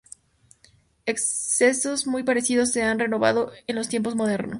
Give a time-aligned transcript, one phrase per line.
[1.05, 4.49] Excesos muy parecidos se han renovado en los tiempos modernos.